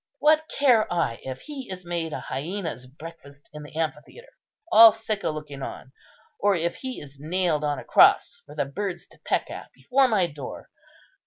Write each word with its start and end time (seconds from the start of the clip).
What 0.17 0.49
care 0.49 0.91
I 0.91 1.19
if 1.21 1.41
he 1.41 1.69
is 1.69 1.85
made 1.85 2.11
a 2.11 2.21
hyæna's 2.21 2.87
breakfast 2.87 3.51
in 3.53 3.61
the 3.61 3.75
amphitheatre, 3.75 4.33
all 4.71 4.91
Sicca 4.91 5.29
looking 5.29 5.61
on, 5.61 5.91
or 6.39 6.55
if 6.55 6.77
he 6.77 6.99
is 6.99 7.19
nailed 7.19 7.63
on 7.63 7.77
a 7.77 7.83
cross 7.83 8.41
for 8.47 8.55
the 8.55 8.65
birds 8.65 9.05
to 9.09 9.19
peck 9.23 9.51
at 9.51 9.71
before 9.73 10.07
my 10.07 10.25
door? 10.25 10.71